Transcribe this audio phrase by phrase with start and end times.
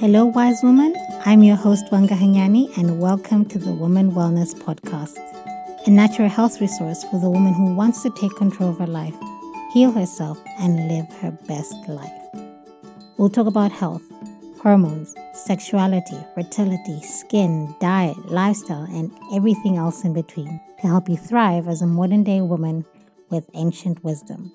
[0.00, 0.96] Hello, wise woman.
[1.26, 5.18] I'm your host, Wanga Hanyani, and welcome to the Woman Wellness Podcast,
[5.86, 9.14] a natural health resource for the woman who wants to take control of her life,
[9.74, 12.10] heal herself, and live her best life.
[13.18, 14.02] We'll talk about health,
[14.62, 21.68] hormones, sexuality, fertility, skin, diet, lifestyle, and everything else in between to help you thrive
[21.68, 22.86] as a modern day woman
[23.28, 24.50] with ancient wisdom.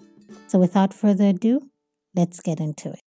[0.48, 1.70] So, without further ado,
[2.16, 3.05] let's get into it.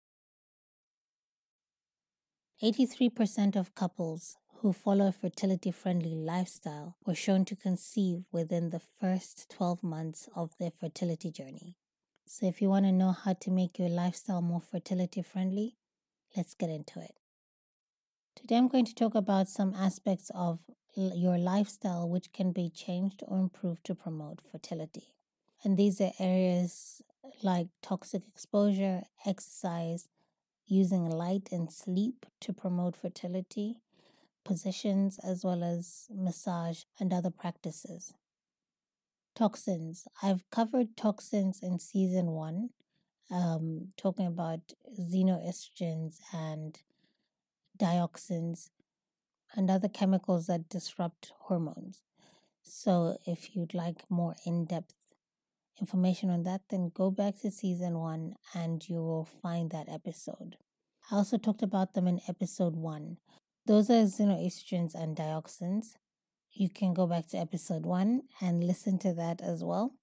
[2.63, 8.79] 83% of couples who follow a fertility friendly lifestyle were shown to conceive within the
[8.79, 11.75] first 12 months of their fertility journey.
[12.25, 15.75] So, if you want to know how to make your lifestyle more fertility friendly,
[16.37, 17.15] let's get into it.
[18.37, 20.59] Today, I'm going to talk about some aspects of
[20.95, 25.13] your lifestyle which can be changed or improved to promote fertility.
[25.61, 27.01] And these are areas
[27.43, 30.07] like toxic exposure, exercise,
[30.67, 33.77] using light and sleep to promote fertility,
[34.43, 38.13] positions, as well as massage and other practices.
[39.35, 40.07] Toxins.
[40.23, 42.69] I've covered toxins in season one,
[43.29, 46.79] um, talking about xenoestrogens and
[47.77, 48.69] dioxins
[49.53, 52.01] and other chemicals that disrupt hormones.
[52.63, 55.04] So, if you'd like more in depth
[55.79, 60.57] information on that, then go back to season one and you will find that episode.
[61.11, 63.17] I also talked about them in episode one.
[63.65, 65.95] Those are xenoestrogens and dioxins.
[66.51, 69.93] You can go back to episode one and listen to that as well.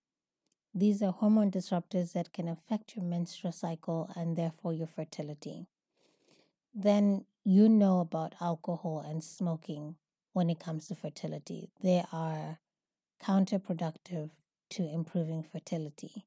[0.75, 5.67] These are hormone disruptors that can affect your menstrual cycle and therefore your fertility.
[6.75, 9.97] Then you know about alcohol and smoking
[10.33, 11.70] when it comes to fertility.
[11.83, 12.59] They are
[13.23, 14.31] counterproductive
[14.73, 16.25] to improving fertility.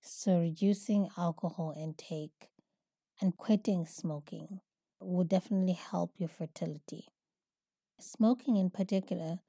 [0.00, 2.50] So, reducing alcohol intake
[3.20, 4.60] and quitting smoking
[5.00, 7.08] will definitely help your fertility.
[7.98, 9.40] Smoking, in particular,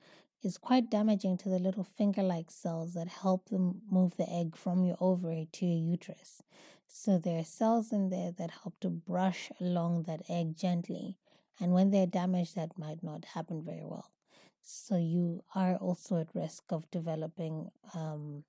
[0.42, 4.55] is quite damaging to the little finger like cells that help them move the egg
[4.55, 6.42] from your ovary to your uterus.
[6.88, 11.17] So, there are cells in there that help to brush along that egg gently.
[11.60, 14.10] And when they're damaged, that might not happen very well.
[14.61, 18.43] So, you are also at risk of developing um,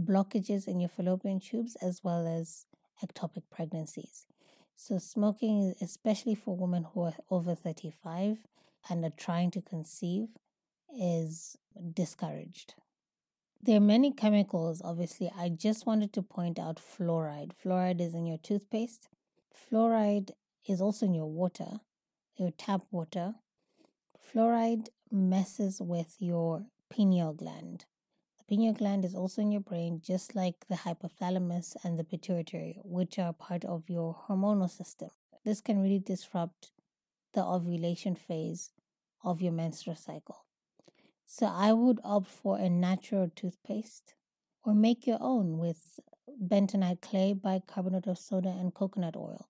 [0.00, 2.66] blockages in your fallopian tubes as well as
[3.04, 4.26] ectopic pregnancies.
[4.74, 8.38] So, smoking, especially for women who are over 35
[8.88, 10.28] and are trying to conceive,
[10.96, 11.56] is
[11.92, 12.74] discouraged.
[13.62, 15.32] There are many chemicals, obviously.
[15.36, 17.52] I just wanted to point out fluoride.
[17.54, 19.08] Fluoride is in your toothpaste,
[19.54, 20.32] fluoride
[20.68, 21.80] is also in your water,
[22.36, 23.36] your tap water.
[24.18, 27.84] Fluoride messes with your pineal gland.
[28.38, 32.78] The pineal gland is also in your brain, just like the hypothalamus and the pituitary,
[32.84, 35.10] which are part of your hormonal system.
[35.44, 36.70] This can really disrupt
[37.32, 38.70] the ovulation phase
[39.22, 40.44] of your menstrual cycle.
[41.24, 44.14] So I would opt for a natural toothpaste
[44.64, 46.00] or make your own with
[46.42, 49.48] bentonite clay, bicarbonate of soda, and coconut oil.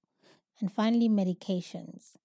[0.61, 2.17] And finally, medications.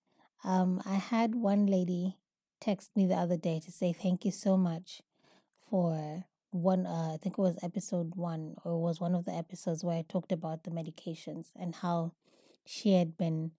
[0.44, 2.17] Um, I had one lady
[2.59, 5.02] text me the other day to say thank you so much
[5.70, 9.84] for one uh, I think it was episode one or was one of the episodes
[9.84, 12.14] where I talked about the medications and how
[12.66, 13.52] she had been,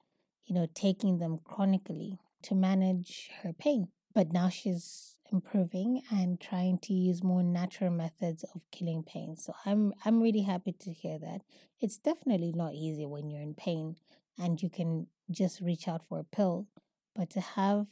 [0.47, 3.89] you know, taking them chronically to manage her pain.
[4.15, 9.37] But now she's improving and trying to use more natural methods of killing pain.
[9.37, 11.43] So I'm I'm really happy to hear that.
[11.81, 13.97] It's definitely not easy when you're in pain
[14.39, 16.67] and you can just reach out for a pill,
[17.15, 17.87] but to have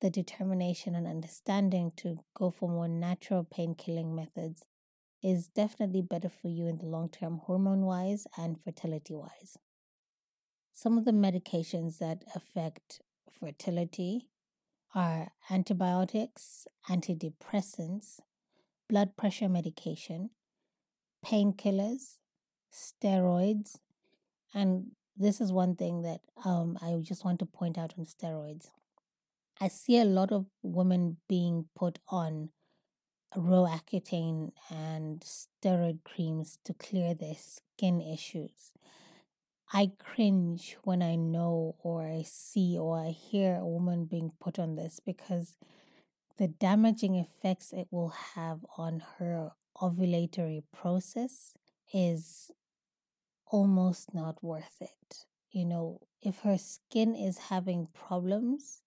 [0.00, 4.64] the determination and understanding to go for more natural pain killing methods
[5.22, 9.58] is definitely better for you in the long term, hormone wise and fertility wise.
[10.72, 14.28] Some of the medications that affect fertility
[14.94, 18.20] are antibiotics, antidepressants,
[18.88, 20.30] blood pressure medication,
[21.24, 22.16] painkillers,
[22.72, 23.76] steroids,
[24.54, 28.70] and this is one thing that um, I just want to point out on steroids.
[29.60, 32.48] I see a lot of women being put on
[33.36, 38.72] Roaccutane and steroid creams to clear their skin issues.
[39.72, 44.58] I cringe when I know or I see or I hear a woman being put
[44.58, 45.56] on this because
[46.38, 51.54] the damaging effects it will have on her ovulatory process
[51.92, 52.50] is
[53.46, 55.26] almost not worth it.
[55.50, 58.82] You know, if her skin is having problems,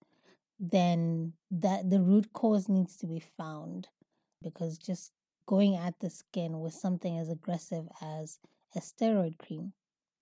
[0.59, 3.87] then that the root cause needs to be found
[4.41, 5.11] because just
[5.45, 8.39] going at the skin with something as aggressive as
[8.75, 9.73] a steroid cream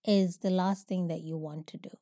[0.05, 1.97] is the last thing that you want to do.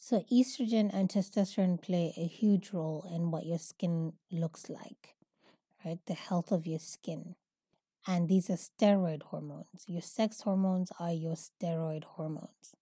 [0.00, 5.16] So, estrogen and testosterone play a huge role in what your skin looks like,
[5.84, 5.98] right?
[6.06, 7.34] The health of your skin.
[8.06, 9.84] And these are steroid hormones.
[9.86, 12.76] Your sex hormones are your steroid hormones.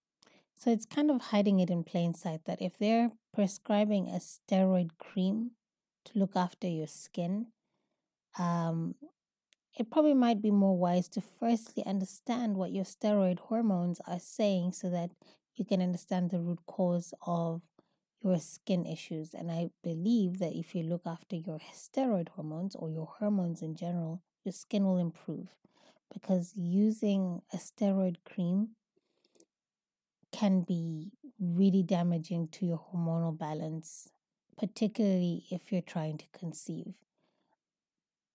[0.57, 4.89] So, it's kind of hiding it in plain sight that if they're prescribing a steroid
[4.97, 5.51] cream
[6.05, 7.47] to look after your skin,
[8.39, 8.95] um,
[9.77, 14.71] it probably might be more wise to firstly understand what your steroid hormones are saying
[14.71, 15.11] so that
[15.55, 17.61] you can understand the root cause of
[18.23, 19.35] your skin issues.
[19.35, 23.75] And I believe that if you look after your steroid hormones or your hormones in
[23.75, 25.49] general, your skin will improve
[26.11, 28.69] because using a steroid cream
[30.31, 34.09] can be really damaging to your hormonal balance,
[34.57, 36.95] particularly if you're trying to conceive.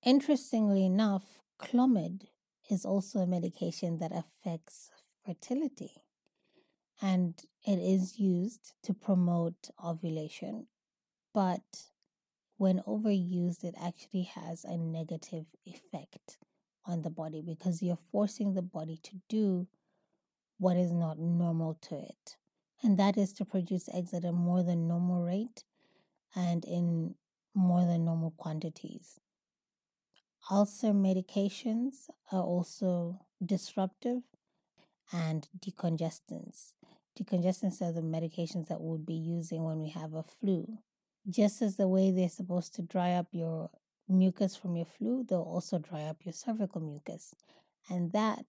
[0.05, 2.27] Interestingly enough, Clomid
[2.71, 4.91] is also a medication that affects
[5.25, 6.03] fertility
[7.00, 7.35] and
[7.67, 10.67] it is used to promote ovulation.
[11.35, 11.87] But
[12.56, 16.39] when overused, it actually has a negative effect
[16.85, 19.67] on the body because you're forcing the body to do
[20.62, 22.37] what is not normal to it.
[22.85, 25.64] And that is to produce eggs at a more than normal rate
[26.37, 27.17] and in
[27.53, 29.19] more than normal quantities.
[30.49, 34.23] Ulcer medications are also disruptive
[35.12, 36.75] and decongestants.
[37.19, 40.79] Decongestants are the medications that we'll be using when we have a flu.
[41.29, 43.70] Just as the way they're supposed to dry up your
[44.08, 47.35] mucus from your flu, they'll also dry up your cervical mucus.
[47.91, 48.47] And that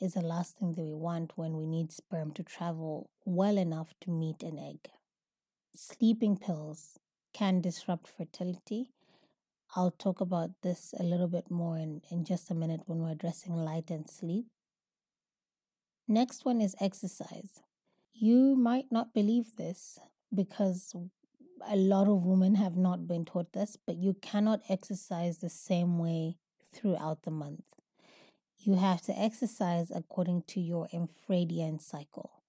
[0.00, 3.94] is the last thing that we want when we need sperm to travel well enough
[4.02, 4.90] to meet an egg.
[5.74, 6.98] Sleeping pills
[7.32, 8.90] can disrupt fertility
[9.76, 13.12] I'll talk about this a little bit more in, in just a minute when we're
[13.12, 14.46] addressing light and sleep.
[16.06, 17.60] Next one is exercise.
[18.14, 19.98] You might not believe this
[20.34, 20.94] because
[21.68, 25.98] a lot of women have not been taught this, but you cannot exercise the same
[25.98, 26.38] way
[26.72, 27.64] throughout the month.
[28.60, 32.42] You have to exercise according to your infradian cycle.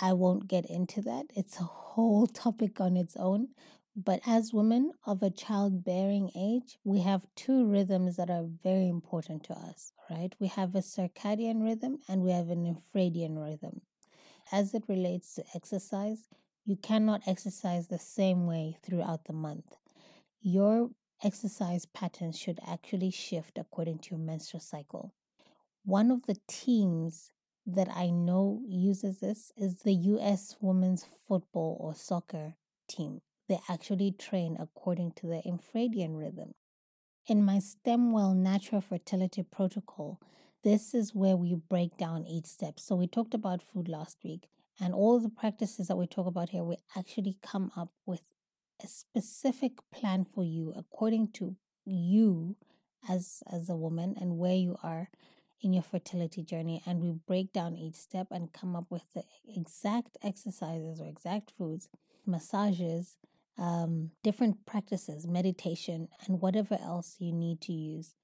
[0.00, 1.26] I won't get into that.
[1.36, 3.48] It's a whole topic on its own,
[3.94, 9.44] but as women of a childbearing age, we have two rhythms that are very important
[9.44, 10.34] to us, right?
[10.40, 13.82] We have a circadian rhythm and we have an infradian rhythm.
[14.50, 16.28] As it relates to exercise,
[16.64, 19.76] you cannot exercise the same way throughout the month.
[20.40, 20.90] Your
[21.22, 25.12] exercise patterns should actually shift according to your menstrual cycle.
[25.84, 27.32] One of the teams
[27.66, 32.54] that I know uses this is the US women's football or soccer
[32.88, 36.54] team they actually train according to the infradian rhythm.
[37.26, 40.20] In my STEMWell natural fertility protocol,
[40.64, 42.80] this is where we break down each step.
[42.80, 44.48] So we talked about food last week,
[44.80, 48.22] and all the practices that we talk about here, we actually come up with
[48.82, 52.56] a specific plan for you according to you
[53.08, 55.08] as as a woman and where you are
[55.62, 59.22] in your fertility journey and we break down each step and come up with the
[59.56, 61.88] exact exercises or exact foods
[62.26, 63.16] massages
[63.58, 68.14] um, different practices, meditation, and whatever else you need to use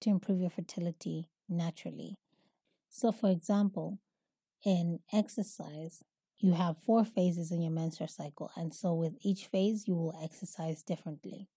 [0.00, 2.16] to improve your fertility naturally.
[2.90, 3.98] So, for example,
[4.64, 6.04] in exercise,
[6.38, 10.18] you have four phases in your menstrual cycle, and so with each phase, you will
[10.22, 11.48] exercise differently.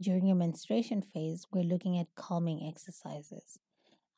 [0.00, 3.58] During your menstruation phase, we're looking at calming exercises,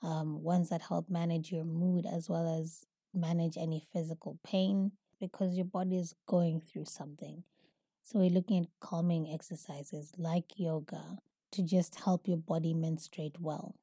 [0.03, 5.55] um, ones that help manage your mood as well as manage any physical pain because
[5.55, 7.45] your body is going through something.
[8.03, 11.19] So we're looking at calming exercises like yoga
[11.53, 13.77] to just help your body menstruate well.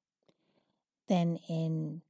[1.08, 2.02] Then in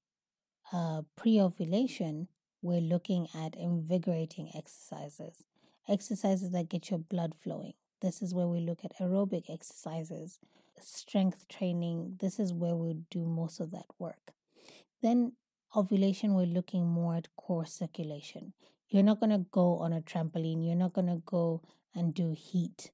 [0.73, 2.27] uh, pre ovulation,
[2.61, 5.45] we're looking at invigorating exercises,
[5.87, 7.73] exercises that get your blood flowing.
[8.01, 10.39] This is where we look at aerobic exercises,
[10.81, 12.17] strength training.
[12.19, 14.33] This is where we do most of that work.
[15.01, 15.33] Then
[15.75, 18.53] ovulation, we're looking more at core circulation.
[18.89, 20.65] You're not going to go on a trampoline.
[20.65, 21.62] You're not going to go
[21.93, 22.91] and do heat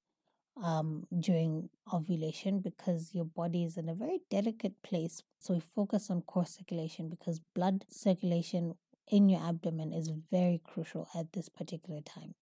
[0.62, 5.24] um, during ovulation because your body is in a very delicate place.
[5.40, 8.76] So we focus on core circulation because blood circulation
[9.08, 12.36] in your abdomen is very crucial at this particular time.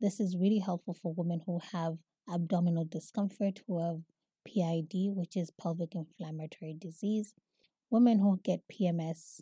[0.00, 1.98] This is really helpful for women who have
[2.32, 4.00] abdominal discomfort, who have
[4.44, 7.34] PID, which is pelvic inflammatory disease,
[7.90, 9.40] women who get PMS,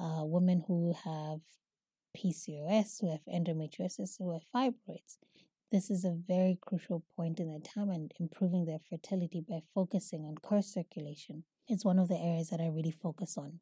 [0.00, 1.40] uh, women who have
[2.16, 5.18] PCOS, who have endometriosis, who have fibroids.
[5.72, 10.24] This is a very crucial point in their time and improving their fertility by focusing
[10.24, 13.60] on core circulation is one of the areas that I really focus on.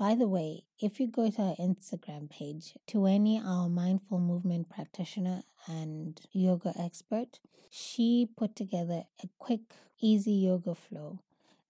[0.00, 5.42] By the way, if you go to our Instagram page, Tueni, our mindful movement practitioner
[5.66, 7.38] and yoga expert,
[7.68, 9.60] she put together a quick,
[10.00, 11.18] easy yoga flow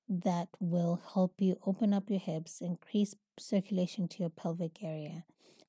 [0.09, 5.25] that will help you open up your hips, increase circulation to your pelvic area,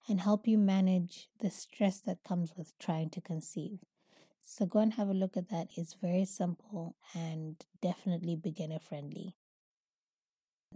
[0.08, 3.80] and help you manage the stress that comes with trying to conceive.
[4.40, 5.70] So go and have a look at that.
[5.76, 9.34] It's very simple and definitely beginner friendly.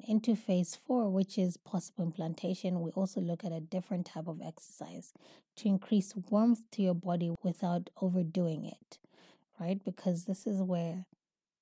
[0.04, 4.42] Into phase four, which is possible implantation, we also look at a different type of
[4.42, 5.14] exercise
[5.56, 9.00] to increase warmth to your body without overdoing it,
[9.60, 9.84] right?
[9.84, 11.06] Because this is where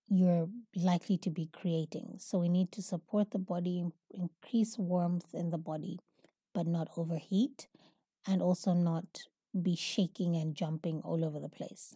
[0.10, 2.16] you're likely to be creating.
[2.18, 6.00] So we need to support the body, increase warmth in the body,
[6.54, 7.68] but not overheat,
[8.28, 9.24] and also not
[9.60, 11.96] be shaking and jumping all over the place.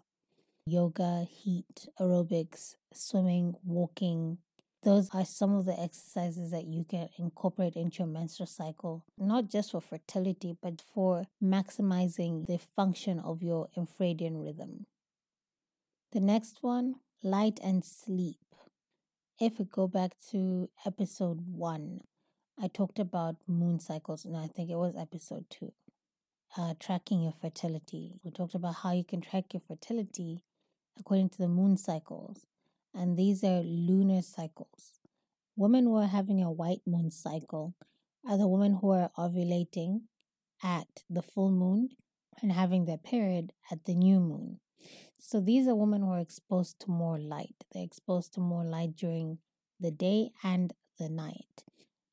[0.65, 4.37] Yoga, heat, aerobics, swimming, walking,
[4.83, 9.49] those are some of the exercises that you can incorporate into your menstrual cycle, not
[9.49, 14.85] just for fertility, but for maximizing the function of your infradian rhythm.
[16.11, 18.37] The next one, light and sleep.
[19.39, 22.01] If we go back to episode one,
[22.59, 25.73] I talked about moon cycles, and I think it was episode two,
[26.57, 28.19] uh, tracking your fertility.
[28.23, 30.41] We talked about how you can track your fertility
[30.99, 32.46] according to the moon cycles
[32.97, 34.99] and these are lunar cycles.
[35.55, 37.75] Women who are having a white moon cycle
[38.27, 40.01] are the women who are ovulating
[40.63, 41.89] at the full moon
[42.41, 44.59] and having their period at the new moon.
[45.19, 47.55] So these are women who are exposed to more light.
[47.71, 49.37] They're exposed to more light during
[49.79, 51.63] the day and the night.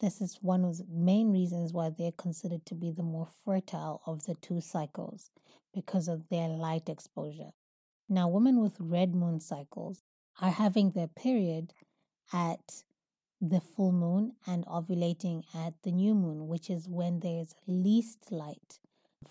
[0.00, 4.02] This is one of the main reasons why they're considered to be the more fertile
[4.06, 5.30] of the two cycles
[5.72, 7.52] because of their light exposure.
[8.08, 10.02] Now, women with red moon cycles
[10.40, 11.72] are having their period
[12.32, 12.82] at
[13.40, 18.78] the full moon and ovulating at the new moon, which is when there's least light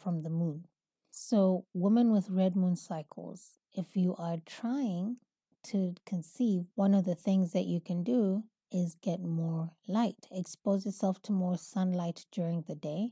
[0.01, 0.65] from the moon.
[1.09, 5.17] So, women with red moon cycles, if you are trying
[5.65, 10.85] to conceive, one of the things that you can do is get more light, expose
[10.85, 13.11] yourself to more sunlight during the day.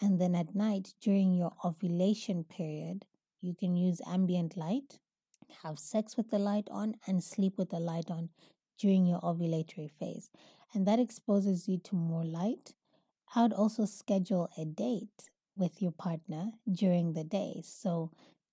[0.00, 3.04] And then at night, during your ovulation period,
[3.40, 4.98] you can use ambient light
[5.64, 8.28] have sex with the light on, and sleep with the light on
[8.78, 10.30] during your ovulatory phase.
[10.72, 12.74] And that exposes you to more light.
[13.34, 17.62] I would also schedule a date with your partner during the day.
[17.64, 18.10] So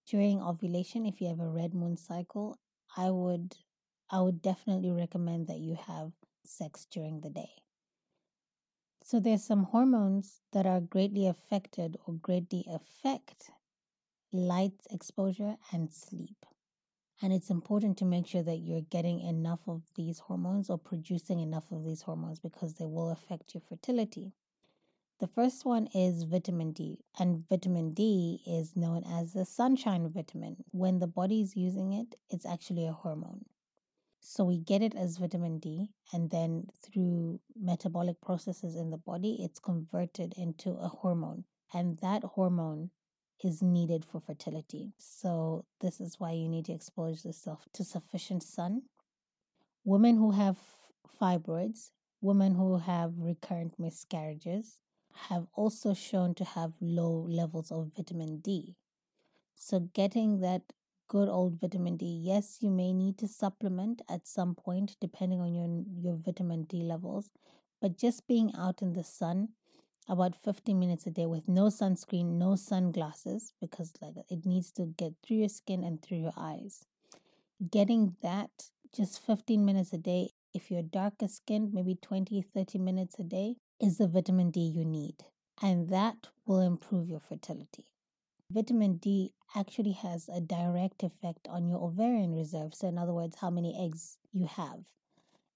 [0.07, 2.57] during ovulation, if you have a red moon cycle,
[2.97, 3.55] I would
[4.09, 6.11] I would definitely recommend that you have
[6.45, 7.51] sex during the day.
[9.03, 13.51] So there's some hormones that are greatly affected or greatly affect
[14.31, 16.45] light exposure and sleep.
[17.21, 21.39] And it's important to make sure that you're getting enough of these hormones or producing
[21.39, 24.33] enough of these hormones because they will affect your fertility.
[25.19, 30.63] The first one is vitamin D, and vitamin D is known as the sunshine vitamin.
[30.71, 33.45] When the body is using it, it's actually a hormone.
[34.19, 39.43] So we get it as vitamin D, and then through metabolic processes in the body,
[39.43, 41.43] it's converted into a hormone.
[41.71, 42.89] And that hormone
[43.43, 44.93] is needed for fertility.
[44.98, 48.83] So, this is why you need to expose yourself to sufficient sun.
[49.83, 50.57] Women who have
[51.19, 54.77] fibroids, women who have recurrent miscarriages,
[55.29, 58.75] have also shown to have low levels of vitamin D.
[59.55, 60.62] So, getting that
[61.07, 65.53] good old vitamin D, yes, you may need to supplement at some point depending on
[65.53, 67.31] your, your vitamin D levels,
[67.81, 69.50] but just being out in the sun
[70.08, 74.86] about 15 minutes a day with no sunscreen, no sunglasses, because like it needs to
[74.86, 76.86] get through your skin and through your eyes.
[77.70, 78.50] Getting that
[78.96, 83.55] just 15 minutes a day, if you're darker skinned, maybe 20, 30 minutes a day,
[83.79, 85.24] is the vitamin D you need.
[85.62, 87.86] And that will improve your fertility.
[88.50, 92.74] Vitamin D actually has a direct effect on your ovarian reserve.
[92.74, 94.84] So, in other words, how many eggs you have.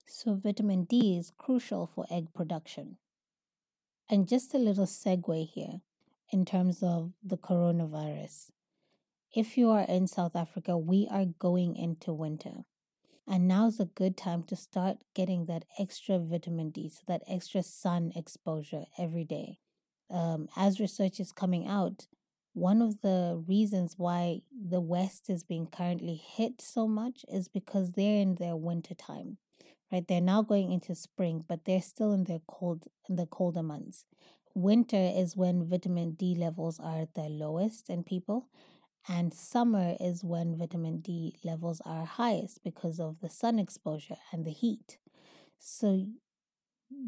[0.06, 2.98] So, vitamin D is crucial for egg production.
[4.08, 5.82] And just a little segue here
[6.32, 8.52] in terms of the coronavirus.
[9.34, 12.66] If you are in South Africa, we are going into winter.
[13.28, 17.64] And now's a good time to start getting that extra vitamin D, so that extra
[17.64, 19.58] sun exposure every day.
[20.12, 22.06] Um, as research is coming out,
[22.54, 27.94] one of the reasons why the West is being currently hit so much is because
[27.94, 29.40] they're in their winter time
[29.92, 30.08] right?
[30.08, 34.06] They're now going into spring, but they're still in their cold in the colder months.
[34.54, 38.48] Winter is when vitamin D levels are at their lowest in people,
[39.08, 44.46] and summer is when vitamin D levels are highest because of the sun exposure and
[44.46, 44.98] the heat.
[45.60, 46.08] So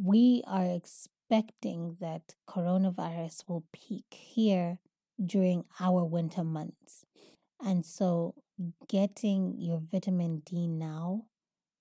[0.04, 4.80] we are expecting that coronavirus will peak here
[5.24, 7.06] during our winter months.
[7.64, 8.36] And so,
[8.88, 11.26] getting your vitamin D now,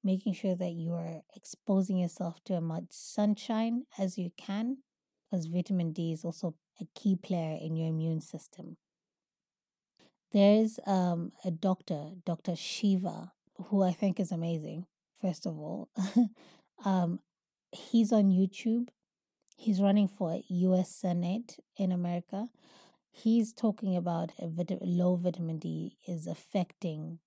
[0.06, 4.78] making sure that you are exposing yourself to as much sunshine as you can,
[5.28, 8.76] because vitamin D is also a key player in your immune system.
[10.32, 12.54] There's um, a doctor, Dr.
[12.54, 13.32] Shiva,
[13.66, 14.86] who I think is amazing,
[15.20, 15.88] first of all.
[16.84, 17.18] um,
[17.72, 18.88] he's on YouTube.
[19.56, 22.48] He's running for US Senate in America.
[23.10, 27.18] He's talking about vit- low vitamin D is affecting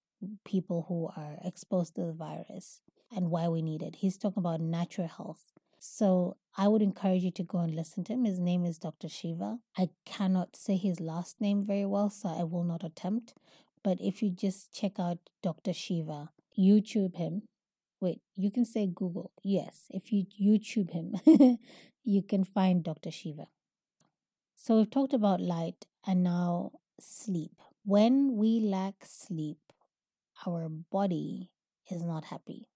[0.46, 2.82] people who are exposed to the virus
[3.16, 3.96] and why we need it.
[3.98, 5.54] He's talking about natural health.
[5.80, 8.26] So I would encourage you to go and listen to him.
[8.26, 9.08] His name is Dr.
[9.08, 9.60] Shiva.
[9.78, 13.34] I cannot say his last name very well, so I will not attempt.
[13.84, 15.74] But if you just check out Dr.
[15.74, 17.44] Shiva, YouTube him.
[18.02, 19.32] Wait, you can say Google.
[19.44, 21.16] Yes, if you YouTube him,
[22.04, 23.12] you can find Dr.
[23.12, 23.48] Shiva.
[24.56, 27.54] So we've talked about light and now sleep.
[27.86, 29.58] When we lack sleep,
[30.46, 31.52] our body
[31.90, 32.68] is not happy.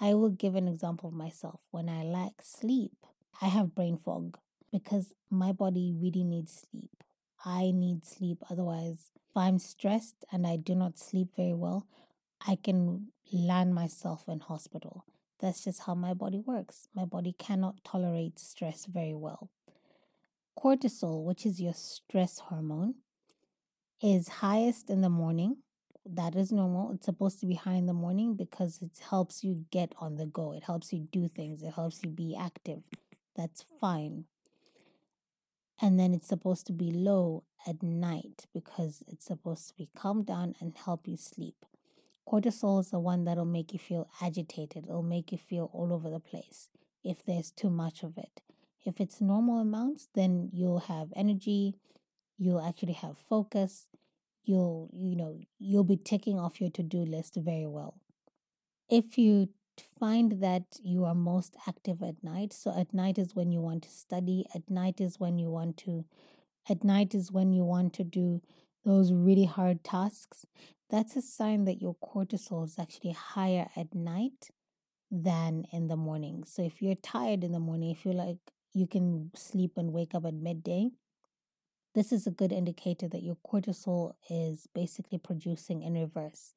[0.00, 1.60] I will give an example of myself.
[1.70, 2.92] When I lack sleep,
[3.42, 4.38] I have brain fog
[4.72, 7.04] because my body really needs sleep.
[7.44, 8.42] I need sleep.
[8.50, 11.86] Otherwise, if I'm stressed and I do not sleep very well,
[12.46, 15.04] I can land myself in hospital.
[15.40, 16.88] That's just how my body works.
[16.94, 19.50] My body cannot tolerate stress very well.
[20.58, 22.96] Cortisol, which is your stress hormone,
[24.02, 25.58] is highest in the morning
[26.06, 26.92] that is normal.
[26.92, 30.26] It's supposed to be high in the morning because it helps you get on the
[30.26, 30.52] go.
[30.52, 31.62] It helps you do things.
[31.62, 32.84] It helps you be active.
[33.36, 34.24] That's fine.
[35.80, 40.22] And then it's supposed to be low at night because it's supposed to be calm
[40.22, 41.64] down and help you sleep.
[42.28, 44.84] Cortisol is the one that'll make you feel agitated.
[44.84, 46.68] It'll make you feel all over the place
[47.02, 48.40] if there's too much of it.
[48.84, 51.74] If it's normal amounts, then you'll have energy,
[52.38, 53.86] you'll actually have focus,
[54.44, 57.98] you'll you know you'll be ticking off your to-do list very well.
[58.88, 59.48] If you
[59.98, 63.82] find that you are most active at night so at night is when you want
[63.82, 66.04] to study at night is when you want to
[66.68, 68.42] at night is when you want to do
[68.84, 70.44] those really hard tasks
[70.90, 74.50] that's a sign that your cortisol is actually higher at night
[75.12, 76.44] than in the morning.
[76.44, 78.38] So if you're tired in the morning if you like
[78.72, 80.90] you can sleep and wake up at midday
[81.94, 86.52] this is a good indicator that your cortisol is basically producing in reverse.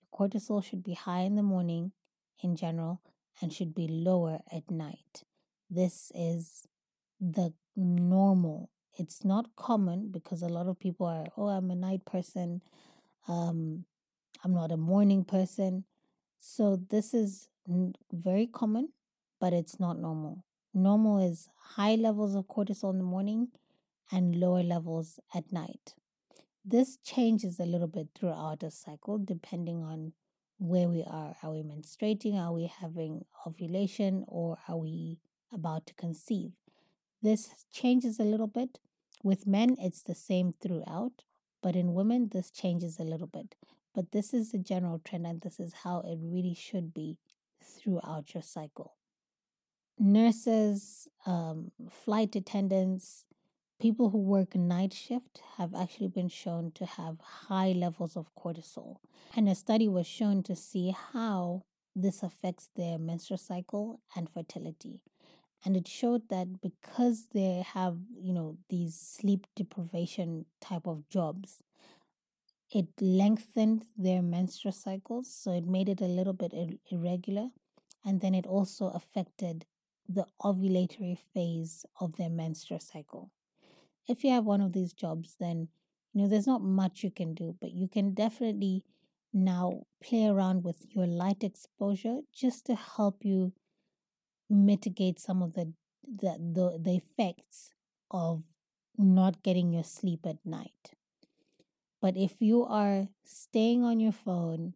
[0.00, 1.92] Your cortisol should be high in the morning
[2.42, 3.00] in general
[3.40, 5.24] and should be lower at night.
[5.70, 6.68] This is
[7.20, 8.70] the normal.
[8.98, 12.60] It's not common because a lot of people are, oh, I'm a night person.
[13.26, 13.86] Um,
[14.44, 15.84] I'm not a morning person.
[16.38, 17.48] So this is
[18.12, 18.90] very common,
[19.40, 20.44] but it's not normal.
[20.74, 23.48] Normal is high levels of cortisol in the morning
[24.10, 25.94] and lower levels at night.
[26.64, 30.12] This changes a little bit throughout a cycle depending on
[30.58, 31.36] where we are.
[31.42, 32.40] Are we menstruating?
[32.40, 34.24] Are we having ovulation?
[34.26, 35.18] Or are we
[35.52, 36.52] about to conceive?
[37.22, 38.78] This changes a little bit.
[39.22, 41.24] With men, it's the same throughout,
[41.62, 43.54] but in women, this changes a little bit.
[43.94, 47.18] But this is the general trend, and this is how it really should be
[47.62, 48.94] throughout your cycle.
[49.98, 53.24] Nurses, um, flight attendants,
[53.84, 58.96] people who work night shift have actually been shown to have high levels of cortisol.
[59.36, 65.02] And a study was shown to see how this affects their menstrual cycle and fertility.
[65.66, 71.62] And it showed that because they have, you know, these sleep deprivation type of jobs,
[72.70, 75.30] it lengthened their menstrual cycles.
[75.30, 76.54] So it made it a little bit
[76.90, 77.50] irregular.
[78.02, 79.66] And then it also affected
[80.08, 83.30] the ovulatory phase of their menstrual cycle
[84.08, 85.68] if you have one of these jobs, then
[86.12, 88.84] you know there's not much you can do, but you can definitely
[89.32, 93.52] now play around with your light exposure just to help you
[94.48, 95.72] mitigate some of the
[96.06, 97.70] the the, the effects
[98.10, 98.44] of
[98.96, 100.94] not getting your sleep at night.
[102.00, 104.74] But if you are staying on your phone,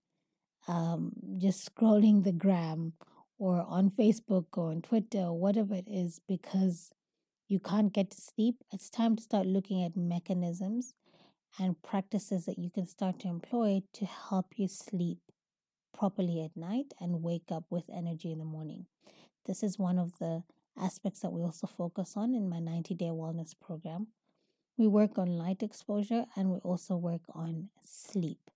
[0.66, 2.94] um, just scrolling the gram
[3.38, 6.90] or on Facebook or on Twitter or whatever it is, because
[7.48, 10.94] you can't get to sleep, it's time to start looking at mechanisms
[11.58, 15.18] and practices that you can start to employ to help you sleep
[15.96, 18.84] properly at night and wake up with energy in the morning.
[19.46, 20.42] This is one of the
[20.78, 24.08] aspects that we also focus on in my 90 day wellness program.
[24.76, 28.50] We work on light exposure and we also work on sleep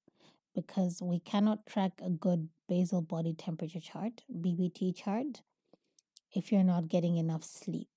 [0.54, 5.40] because we cannot track a good basal body temperature chart, BBT chart,
[6.34, 7.88] if you're not getting enough sleep.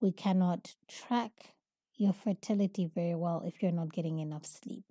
[0.00, 1.54] We cannot track
[1.96, 4.84] your fertility very well if you're not getting enough sleep.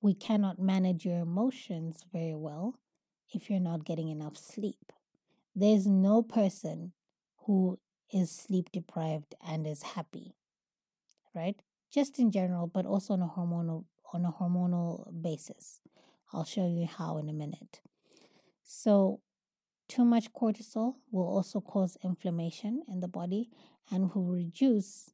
[0.00, 2.78] We cannot manage your emotions very well
[3.32, 4.92] if you're not getting enough sleep.
[5.54, 6.92] There's no person
[7.46, 7.78] who
[8.12, 10.34] is sleep deprived and is happy,
[11.34, 11.56] right?
[11.90, 15.80] Just in general, but also on a hormonal on a hormonal basis.
[16.32, 17.80] I'll show you how in a minute.
[18.62, 19.20] So,
[19.88, 23.50] too much cortisol will also cause inflammation in the body
[23.90, 25.10] and who reduce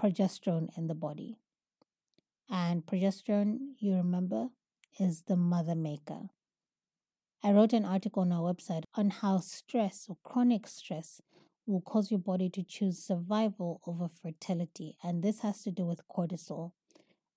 [0.00, 1.38] progesterone in the body.
[2.48, 4.48] And progesterone, you remember,
[4.98, 6.30] is the mother maker.
[7.42, 11.22] I wrote an article on our website on how stress or chronic stress
[11.66, 14.96] will cause your body to choose survival over fertility.
[15.02, 16.72] And this has to do with cortisol.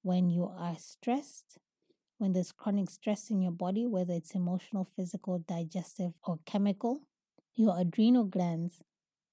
[0.01, 1.59] When you are stressed,
[2.17, 7.03] when there's chronic stress in your body, whether it's emotional, physical, digestive, or chemical,
[7.55, 8.81] your adrenal glands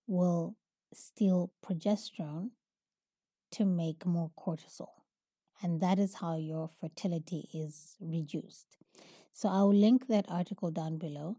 [0.06, 0.56] will
[0.92, 2.50] steal progesterone
[3.52, 5.02] to make more cortisol.
[5.62, 8.76] And that is how your fertility is reduced.
[9.32, 11.36] So I'll link that article down below.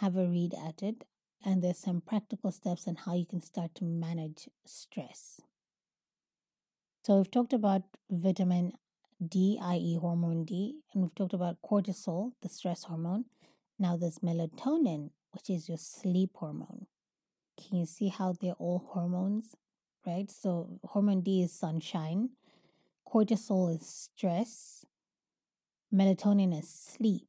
[0.00, 1.04] Have a read at it.
[1.44, 5.40] And there's some practical steps on how you can start to manage stress.
[7.04, 8.72] So we've talked about vitamin
[9.26, 13.24] D, i.e., hormone D, and we've talked about cortisol, the stress hormone.
[13.78, 16.86] Now there's melatonin, which is your sleep hormone.
[17.58, 19.56] Can you see how they're all hormones,
[20.06, 20.30] right?
[20.30, 22.30] So hormone D is sunshine,
[23.06, 24.86] cortisol is stress,
[25.92, 27.26] melatonin is sleep.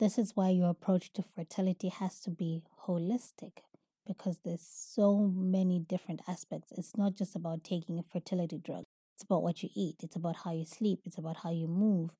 [0.00, 3.58] This is why your approach to fertility has to be holistic
[4.06, 6.72] because there's so many different aspects.
[6.72, 8.84] It's not just about taking a fertility drug.
[9.14, 9.96] It's about what you eat.
[10.02, 11.00] It's about how you sleep.
[11.04, 12.10] It's about how you move.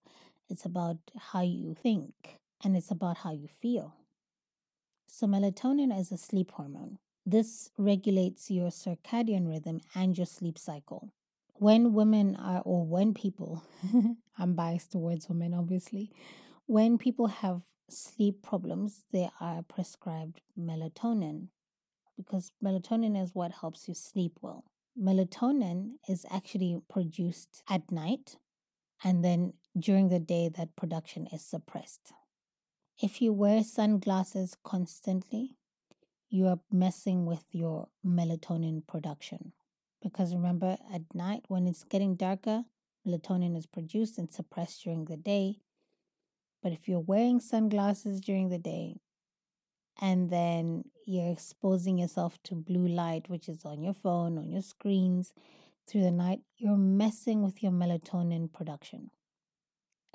[0.48, 2.12] It's about how you think.
[2.62, 3.94] And it's about how you feel.
[5.08, 6.98] So, melatonin is a sleep hormone.
[7.24, 11.12] This regulates your circadian rhythm and your sleep cycle.
[11.54, 13.62] When women are, or when people,
[14.38, 16.10] I'm biased towards women, obviously,
[16.66, 21.48] when people have sleep problems, they are prescribed melatonin
[22.16, 24.64] because melatonin is what helps you sleep well.
[25.00, 28.36] Melatonin is actually produced at night,
[29.04, 32.12] and then during the day, that production is suppressed.
[33.00, 35.56] If you wear sunglasses constantly,
[36.32, 39.52] you are messing with your melatonin production.
[40.02, 42.64] Because remember, at night, when it's getting darker,
[43.06, 45.58] melatonin is produced and suppressed during the day.
[46.62, 48.96] But if you're wearing sunglasses during the day
[50.00, 54.62] and then you're exposing yourself to blue light, which is on your phone, on your
[54.62, 55.34] screens
[55.86, 59.10] through the night, you're messing with your melatonin production.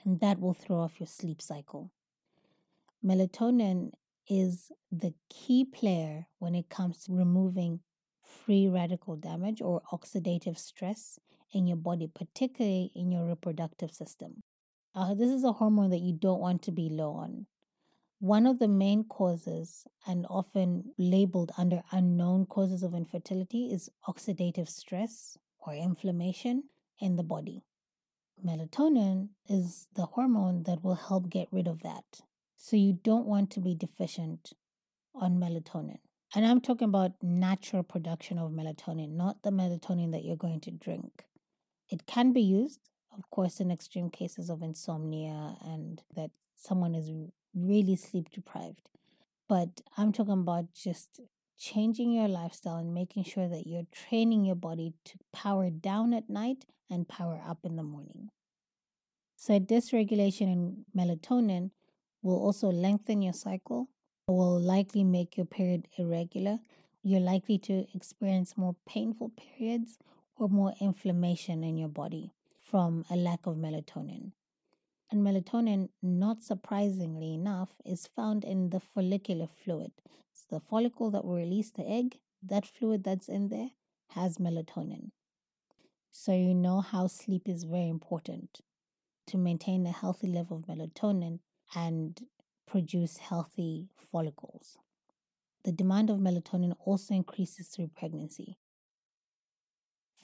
[0.03, 1.91] And that will throw off your sleep cycle.
[3.05, 3.91] Melatonin
[4.29, 7.79] is the key player when it comes to removing
[8.21, 11.19] free radical damage or oxidative stress
[11.51, 14.43] in your body, particularly in your reproductive system.
[14.93, 17.45] Uh, this is a hormone that you don't want to be low on.
[18.19, 24.67] One of the main causes, and often labeled under unknown causes of infertility, is oxidative
[24.67, 26.63] stress or inflammation
[26.99, 27.63] in the body.
[28.43, 32.21] Melatonin is the hormone that will help get rid of that.
[32.57, 34.53] So you don't want to be deficient
[35.15, 35.99] on melatonin.
[36.35, 40.71] And I'm talking about natural production of melatonin, not the melatonin that you're going to
[40.71, 41.23] drink.
[41.89, 47.09] It can be used, of course, in extreme cases of insomnia and that someone is
[47.55, 48.89] really sleep deprived.
[49.47, 51.21] But I'm talking about just
[51.57, 56.29] changing your lifestyle and making sure that you're training your body to power down at
[56.29, 58.29] night and power up in the morning.
[59.35, 61.71] So, dysregulation in melatonin
[62.27, 63.87] will also lengthen your cycle,
[64.27, 66.59] will likely make your period irregular.
[67.01, 69.97] You're likely to experience more painful periods
[70.35, 72.33] or more inflammation in your body
[72.69, 74.33] from a lack of melatonin.
[75.09, 79.93] And melatonin, not surprisingly enough, is found in the follicular fluid.
[80.33, 82.19] It's the follicle that will release the egg.
[82.43, 83.69] That fluid that's in there
[84.09, 85.11] has melatonin.
[86.11, 88.59] So you know how sleep is very important
[89.27, 91.39] to maintain a healthy level of melatonin
[91.75, 92.19] and
[92.67, 94.77] produce healthy follicles.
[95.63, 98.57] The demand of melatonin also increases through pregnancy.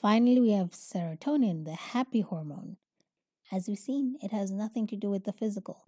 [0.00, 2.76] Finally, we have serotonin, the happy hormone.
[3.50, 5.86] As we've seen, it has nothing to do with the physical.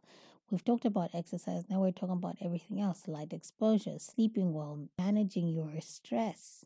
[0.51, 5.49] We've talked about exercise, now we're talking about everything else light exposure, sleeping well, managing
[5.49, 6.64] your stress,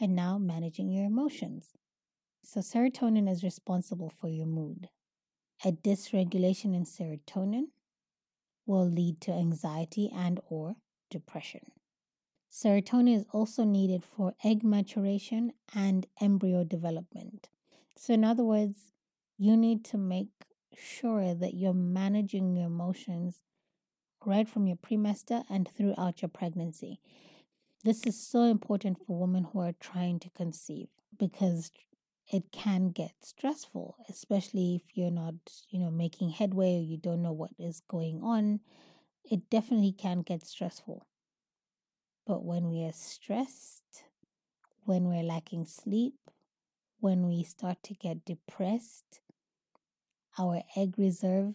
[0.00, 1.74] and now managing your emotions.
[2.42, 4.88] So, serotonin is responsible for your mood.
[5.64, 7.66] A dysregulation in serotonin
[8.68, 10.76] will lead to anxiety and or
[11.10, 11.72] depression.
[12.50, 17.48] Serotonin is also needed for egg maturation and embryo development.
[17.96, 18.92] So, in other words,
[19.36, 20.28] you need to make
[20.76, 23.42] sure that you're managing your emotions
[24.24, 27.00] right from your premester and throughout your pregnancy.
[27.84, 31.70] This is so important for women who are trying to conceive because
[32.30, 35.34] it can get stressful, especially if you're not,
[35.70, 38.60] you know, making headway or you don't know what is going on.
[39.24, 41.06] It definitely can get stressful.
[42.26, 44.04] But when we are stressed,
[44.84, 46.14] when we're lacking sleep,
[47.00, 49.20] when we start to get depressed,
[50.38, 51.54] our egg reserve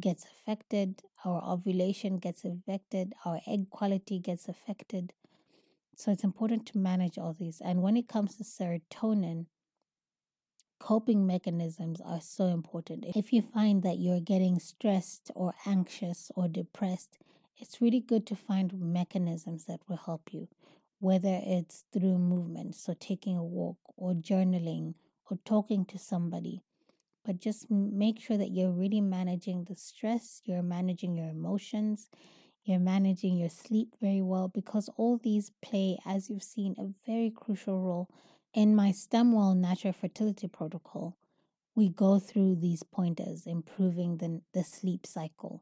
[0.00, 5.12] gets affected, our ovulation gets affected, our egg quality gets affected.
[5.96, 7.60] So it's important to manage all these.
[7.60, 9.46] And when it comes to serotonin,
[10.84, 13.06] coping mechanisms are so important.
[13.16, 17.16] If you find that you're getting stressed or anxious or depressed,
[17.56, 20.46] it's really good to find mechanisms that will help you,
[20.98, 24.92] whether it's through movement, so taking a walk or journaling
[25.30, 26.60] or talking to somebody.
[27.24, 32.10] But just make sure that you're really managing the stress, you're managing your emotions,
[32.62, 37.30] you're managing your sleep very well, because all these play, as you've seen, a very
[37.30, 38.10] crucial role.
[38.54, 41.16] In my Stemwell Natural Fertility Protocol,
[41.74, 45.60] we go through these pointers, improving the, the sleep cycle,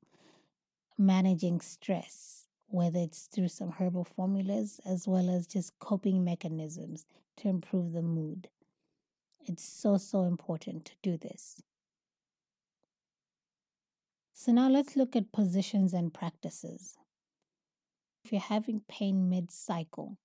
[0.99, 7.07] managing stress, whether it's through some herbal formulas as well as just coping mechanisms
[7.39, 8.49] to improve the mood.
[9.41, 11.63] It's so, so important to do this.
[14.35, 16.99] So now let's look at positions and practices.
[18.23, 20.19] If you're having pain mid cycle,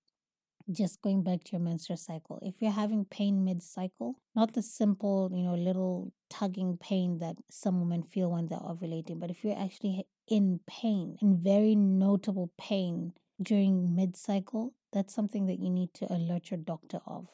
[0.71, 4.61] just going back to your menstrual cycle, if you're having pain mid cycle, not the
[4.61, 9.43] simple, you know, little tugging pain that some women feel when they're ovulating, but if
[9.43, 15.69] you're actually in pain, in very notable pain during mid cycle, that's something that you
[15.69, 17.29] need to alert your doctor of.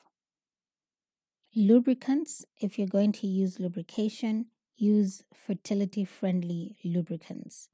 [1.56, 7.70] Lubricants, if you're going to use lubrication, use fertility friendly lubricants.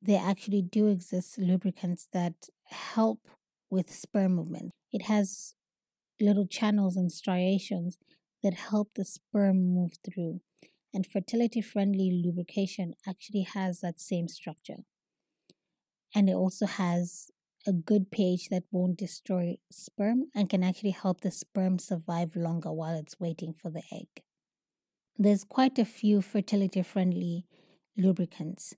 [0.00, 3.26] There actually do exist lubricants that help
[3.70, 4.72] with sperm movement.
[4.94, 5.54] It has
[6.20, 7.98] little channels and striations
[8.44, 10.40] that help the sperm move through.
[10.94, 14.84] And fertility friendly lubrication actually has that same structure.
[16.14, 17.32] And it also has
[17.66, 22.70] a good pH that won't destroy sperm and can actually help the sperm survive longer
[22.70, 24.22] while it's waiting for the egg.
[25.18, 27.46] There's quite a few fertility friendly
[27.96, 28.74] lubricants.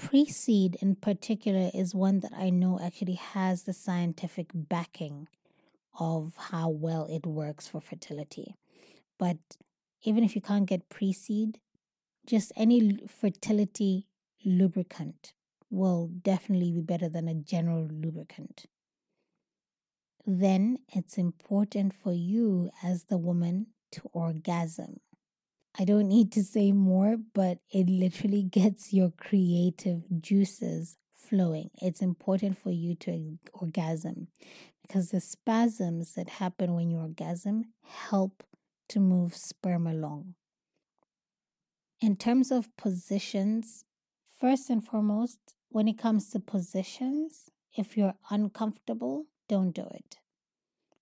[0.00, 5.28] Pre-Seed in particular is one that I know actually has the scientific backing
[5.98, 8.56] of how well it works for fertility.
[9.18, 9.36] But
[10.02, 11.60] even if you can't get Pre-Seed,
[12.26, 14.06] just any fertility
[14.42, 15.34] lubricant
[15.68, 18.64] will definitely be better than a general lubricant.
[20.26, 25.00] Then it's important for you as the woman to orgasm.
[25.78, 31.70] I don't need to say more, but it literally gets your creative juices flowing.
[31.80, 34.28] It's important for you to orgasm
[34.82, 38.42] because the spasms that happen when you orgasm help
[38.88, 40.34] to move sperm along.
[42.00, 43.84] In terms of positions,
[44.40, 50.19] first and foremost, when it comes to positions, if you're uncomfortable, don't do it.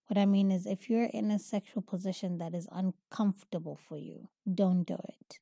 [0.09, 4.29] What I mean is, if you're in a sexual position that is uncomfortable for you,
[4.53, 5.39] don't do it.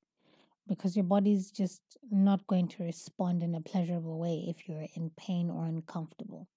[0.67, 5.13] Because your body's just not going to respond in a pleasurable way if you're in
[5.17, 6.49] pain or uncomfortable.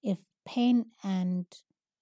[0.00, 1.46] If pain and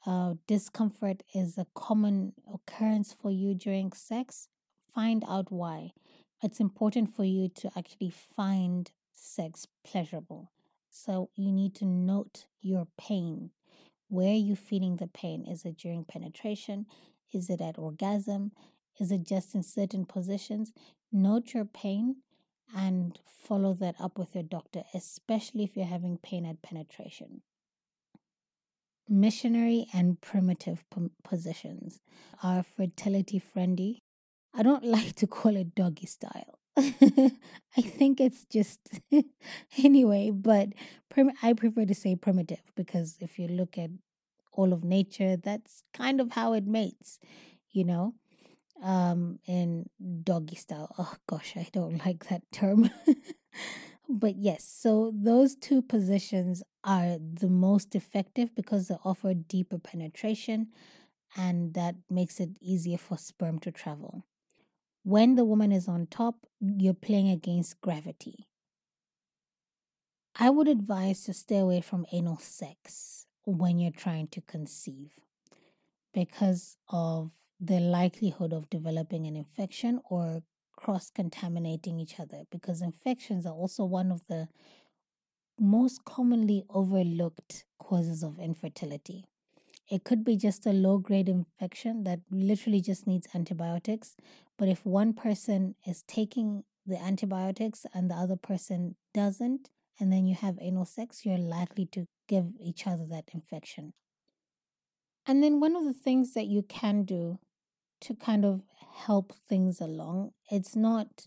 [0.07, 4.49] uh, discomfort is a common occurrence for you during sex,
[4.95, 5.93] find out why.
[6.43, 10.53] It's important for you to actually find sex pleasurable.
[10.91, 13.51] So you need to note your pain.
[14.09, 15.45] Where are you feeling the pain?
[15.47, 16.87] Is it during penetration?
[17.33, 18.53] Is it at orgasm?
[18.99, 20.73] Is it just in certain positions?
[21.13, 22.17] Note your pain
[22.75, 27.43] and follow that up with your doctor, especially if you're having pain at penetration.
[29.09, 32.01] Missionary and primitive p- positions
[32.43, 34.03] are fertility friendly.
[34.55, 36.58] I don't like to call it doggy style
[37.77, 39.01] I think it's just
[39.83, 40.69] anyway, but
[41.09, 43.91] prim- I prefer to say primitive because if you look at
[44.53, 47.19] all of nature, that's kind of how it mates,
[47.71, 48.15] you know.
[48.81, 49.91] Um, in
[50.23, 50.95] doggy style.
[50.99, 52.91] Oh gosh, I don't like that term.
[54.09, 60.69] but yes, so those two positions are the most effective because they offer deeper penetration
[61.37, 64.25] and that makes it easier for sperm to travel.
[65.09, 68.47] When the woman is on top, you're playing against gravity.
[70.39, 75.13] I would advise to stay away from anal sex when you're trying to conceive
[76.13, 80.43] because of the likelihood of developing an infection or
[80.77, 84.47] cross contaminating each other because infections are also one of the
[85.59, 89.25] most commonly overlooked causes of infertility.
[89.89, 94.17] It could be just a low grade infection that literally just needs antibiotics.
[94.59, 100.27] But if one person is taking the antibiotics and the other person doesn't, and then
[100.27, 103.95] you have anal sex, you're likely to give each other that infection.
[105.27, 107.39] And then one of the things that you can do
[108.01, 108.63] to kind of
[109.07, 111.27] help things along, it's not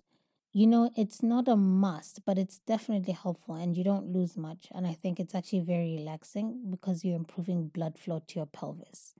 [0.53, 4.67] you know, it's not a must, but it's definitely helpful and you don't lose much.
[4.73, 9.13] And I think it's actually very relaxing because you're improving blood flow to your pelvis.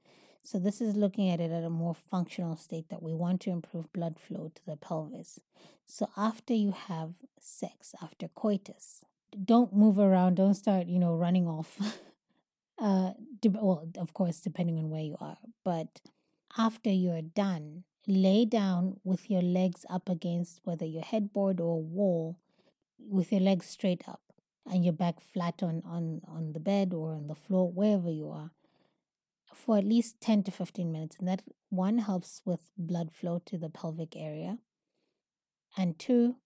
[0.43, 3.51] So, this is looking at it at a more functional state that we want to
[3.51, 5.39] improve blood flow to the pelvis.
[5.85, 9.05] So, after you have sex, after coitus,
[9.45, 11.77] don't move around, don't start, you know, running off.
[12.81, 13.11] uh,
[13.45, 16.01] well, of course, depending on where you are, but
[16.57, 22.37] after you're done, lay down with your legs up against whether your headboard or wall
[22.97, 24.21] with your legs straight up
[24.69, 28.29] and your back flat on, on, on the bed or on the floor, wherever you
[28.29, 28.51] are,
[29.53, 31.17] for at least 10 to 15 minutes.
[31.19, 34.59] And that one helps with blood flow to the pelvic area.
[35.77, 36.37] And two,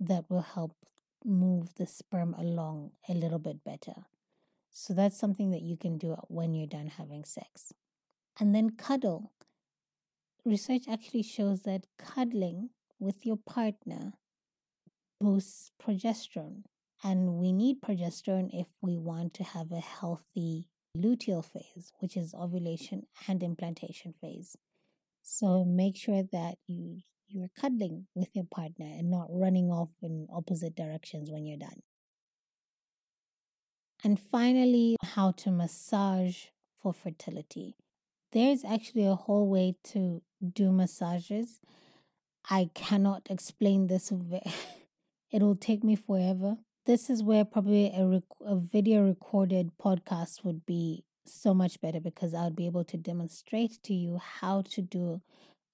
[0.00, 0.74] that will help
[1.24, 4.06] move the sperm along a little bit better.
[4.70, 7.72] So that's something that you can do when you're done having sex.
[8.38, 9.32] And then cuddle
[10.44, 14.14] research actually shows that cuddling with your partner
[15.20, 16.62] boosts progesterone.
[17.04, 22.34] And we need progesterone if we want to have a healthy luteal phase, which is
[22.34, 24.56] ovulation and implantation phase.
[25.22, 30.26] So make sure that you you're cuddling with your partner and not running off in
[30.32, 31.82] opposite directions when you're done.
[34.02, 36.46] And finally, how to massage
[36.80, 37.76] for fertility.
[38.32, 41.60] There's actually a whole way to do massages.
[42.50, 44.12] I cannot explain this.
[45.30, 46.56] It'll take me forever.
[46.86, 52.00] This is where probably a, rec- a video recorded podcast would be so much better
[52.00, 55.20] because I would be able to demonstrate to you how to do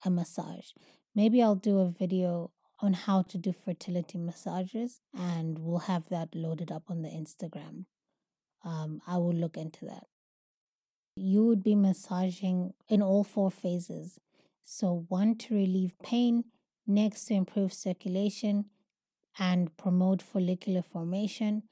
[0.03, 0.71] a massage.
[1.15, 2.51] Maybe I'll do a video
[2.81, 7.85] on how to do fertility massages and we'll have that loaded up on the Instagram.
[8.65, 10.07] Um, I will look into that.
[11.15, 14.19] You would be massaging in all four phases
[14.65, 16.45] so, one to relieve pain,
[16.87, 18.65] next to improve circulation
[19.37, 21.63] and promote follicular formation,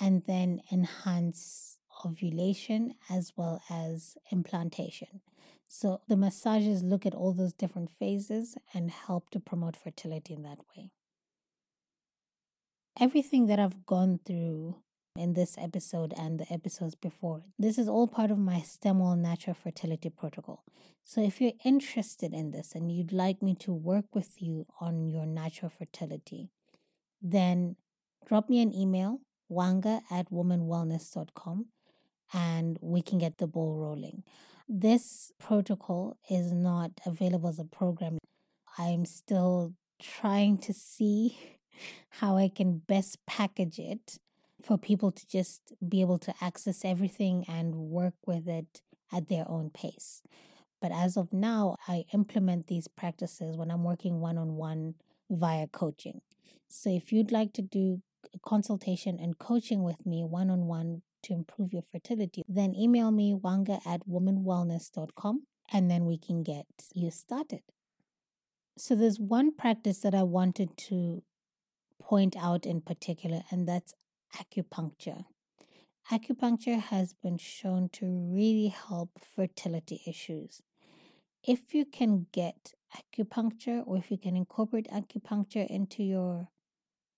[0.00, 5.20] and then enhance ovulation as well as implantation.
[5.66, 10.42] So, the massages look at all those different phases and help to promote fertility in
[10.44, 10.90] that way.
[12.98, 14.76] Everything that I've gone through
[15.18, 17.42] in this episode and the episodes before.
[17.58, 20.62] This is all part of my Stemwell Natural Fertility Protocol.
[21.04, 25.08] So if you're interested in this and you'd like me to work with you on
[25.08, 26.50] your natural fertility,
[27.20, 27.76] then
[28.26, 31.66] drop me an email, wanga at womanwellness.com,
[32.32, 34.22] and we can get the ball rolling.
[34.68, 38.18] This protocol is not available as a program.
[38.76, 41.38] I'm still trying to see
[42.10, 44.18] how I can best package it
[44.62, 49.48] for people to just be able to access everything and work with it at their
[49.48, 50.22] own pace.
[50.80, 54.94] But as of now, I implement these practices when I'm working one on one
[55.30, 56.20] via coaching.
[56.68, 58.02] So if you'd like to do
[58.44, 63.34] consultation and coaching with me one on one to improve your fertility, then email me
[63.34, 65.42] wanga at womanwellness.com
[65.72, 67.62] and then we can get you started.
[68.76, 71.22] So there's one practice that I wanted to
[72.00, 73.92] point out in particular, and that's
[74.36, 75.24] acupuncture.
[76.10, 80.62] Acupuncture has been shown to really help fertility issues.
[81.46, 86.48] If you can get acupuncture or if you can incorporate acupuncture into your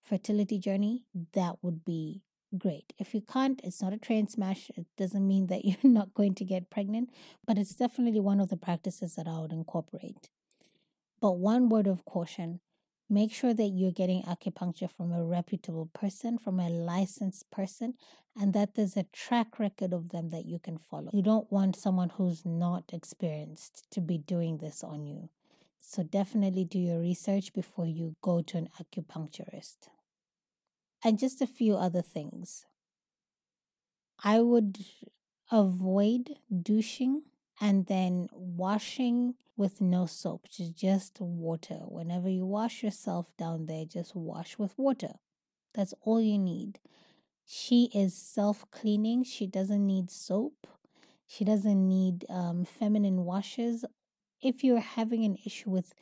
[0.02, 2.22] fertility journey, that would be
[2.58, 2.92] great.
[2.98, 4.70] If you can't, it's not a train smash.
[4.76, 7.10] It doesn't mean that you're not going to get pregnant,
[7.46, 10.30] but it's definitely one of the practices that I would incorporate.
[11.20, 12.60] But one word of caution
[13.12, 17.94] Make sure that you're getting acupuncture from a reputable person, from a licensed person,
[18.40, 21.10] and that there's a track record of them that you can follow.
[21.12, 25.28] You don't want someone who's not experienced to be doing this on you.
[25.80, 29.88] So definitely do your research before you go to an acupuncturist.
[31.02, 32.66] And just a few other things.
[34.22, 34.78] I would
[35.50, 37.22] avoid douching
[37.60, 41.80] and then washing with no soap, just water.
[41.86, 45.14] Whenever you wash yourself down there, just wash with water.
[45.74, 46.78] That's all you need.
[47.46, 50.66] She is self cleaning, she doesn't need soap.
[51.26, 53.84] She doesn't need um, feminine washes.
[54.42, 55.92] If you're having an issue with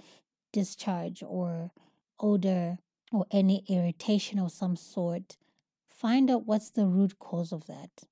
[0.52, 1.70] discharge or
[2.18, 2.78] odor
[3.12, 5.36] or any irritation of some sort,
[5.86, 8.04] find out what's the root cause of that.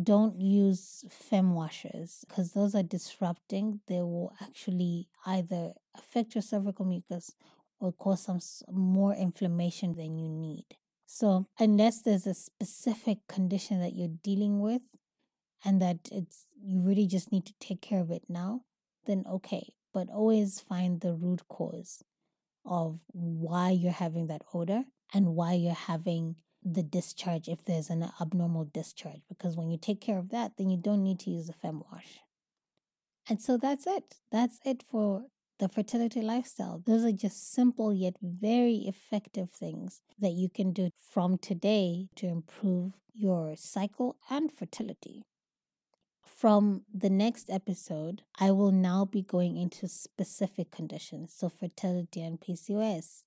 [0.00, 3.80] Don't use fem washes because those are disrupting.
[3.88, 7.34] They will actually either affect your cervical mucus
[7.80, 8.40] or cause some
[8.70, 10.66] more inflammation than you need.
[11.06, 14.82] So, unless there's a specific condition that you're dealing with
[15.64, 18.62] and that it's you really just need to take care of it now,
[19.06, 22.04] then okay, but always find the root cause
[22.64, 24.84] of why you're having that odor
[25.14, 26.36] and why you're having
[26.74, 30.68] the discharge if there's an abnormal discharge because when you take care of that then
[30.70, 32.18] you don't need to use a fem wash.
[33.28, 34.16] And so that's it.
[34.32, 35.24] That's it for
[35.58, 36.82] the fertility lifestyle.
[36.86, 42.26] Those are just simple yet very effective things that you can do from today to
[42.26, 45.24] improve your cycle and fertility.
[46.24, 51.34] From the next episode, I will now be going into specific conditions.
[51.36, 53.24] So, fertility and PCOS,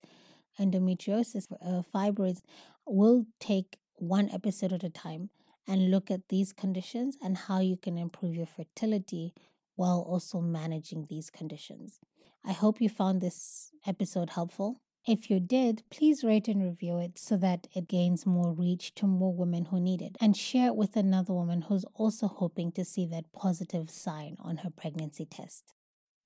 [0.62, 2.42] endometriosis, uh, fibroids.
[2.86, 5.30] We'll take one episode at a time
[5.68, 9.34] and look at these conditions and how you can improve your fertility
[9.76, 12.00] while also managing these conditions.
[12.46, 14.82] I hope you found this episode helpful.
[15.08, 19.08] If you did, please rate and review it so that it gains more reach to
[19.08, 20.16] more women who need it.
[20.22, 24.58] And share it with another woman who's also hoping to see that positive sign on
[24.58, 25.74] her pregnancy test.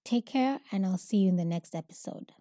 [0.04, 2.34] Take care, and I'll see you in the next episode.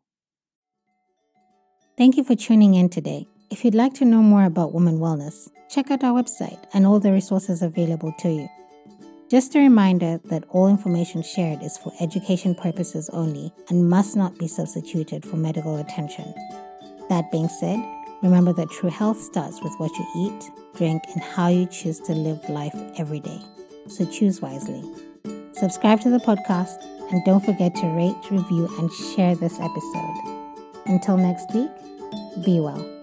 [1.97, 3.29] Thank you for tuning in today.
[3.51, 6.99] If you'd like to know more about women wellness, check out our website and all
[6.99, 8.49] the resources available to you.
[9.31, 14.37] Just a reminder that all information shared is for education purposes only and must not
[14.39, 16.35] be substituted for medical attention.
[17.09, 17.79] That being said,
[18.25, 22.13] remember that true health starts with what you eat, drink, and how you choose to
[22.13, 23.41] live life every day.
[23.87, 24.83] So choose wisely.
[25.53, 26.75] Subscribe to the podcast
[27.13, 30.41] and don't forget to rate, review, and share this episode.
[30.87, 31.71] Until next week,
[32.43, 32.94] be well.